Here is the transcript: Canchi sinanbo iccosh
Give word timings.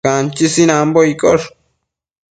Canchi 0.05 0.45
sinanbo 0.53 0.99
iccosh 1.11 1.47